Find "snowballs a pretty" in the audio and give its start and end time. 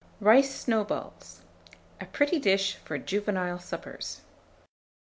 0.59-2.39